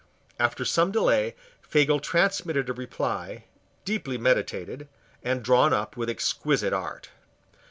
After 0.39 0.65
some 0.65 0.91
delay 0.91 1.35
Fagel 1.61 1.99
transmitted 1.99 2.69
a 2.69 2.73
reply, 2.73 3.43
deeply 3.85 4.17
meditated, 4.17 4.87
and 5.21 5.43
drawn 5.43 5.73
up 5.73 5.95
with 5.95 6.09
exquisite 6.09 6.73
art. 6.73 7.09